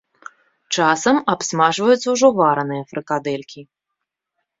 Часам 0.77 1.19
абсмажваюцца 1.33 2.07
ўжо 2.15 2.27
вараныя 2.39 2.83
фрыкадэлькі. 2.93 3.61